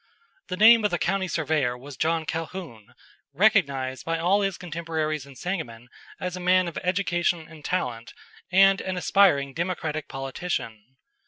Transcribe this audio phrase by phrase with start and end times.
[0.47, 2.95] The name of the county surveyor was John Calhoun,
[3.33, 5.89] recognized by all his contemporaries in Sangamon
[6.19, 8.15] as a man of education and talent
[8.51, 10.97] and an aspiring Democratic politician.